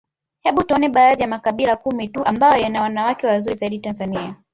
[0.43, 4.35] Hebu tuone baadhi ya makabila kumi tuu ambayo yana wanawake wazuri zaidi Tanzania